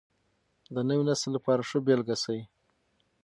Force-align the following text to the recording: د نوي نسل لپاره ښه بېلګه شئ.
د 0.73 0.75
نوي 0.89 1.03
نسل 1.09 1.29
لپاره 1.35 1.61
ښه 1.69 1.77
بېلګه 1.85 2.15
شئ. 2.23 2.39